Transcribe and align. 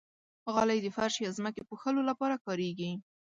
غالۍ 0.53 0.79
د 0.81 0.87
فرش 0.95 1.15
یا 1.25 1.31
ځمکې 1.37 1.61
پوښلو 1.69 2.01
لپاره 2.09 2.35
کارېږي. 2.45 2.91